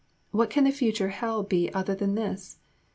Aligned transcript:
What 0.31 0.49
can 0.49 0.63
the 0.63 0.71
future 0.71 1.09
hell 1.09 1.43
be 1.43 1.71
other 1.75 1.93
than 1.93 2.15
this? 2.15 2.57